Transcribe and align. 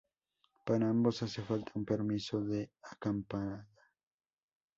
Para 0.65 0.89
ambos 0.89 1.21
hace 1.21 1.43
falta 1.43 1.73
un 1.75 1.85
permiso 1.85 2.41
de 2.43 2.71
acampada. 2.81 3.69